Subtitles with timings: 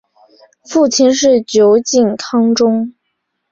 [0.67, 2.91] 父亲是酒井康忠。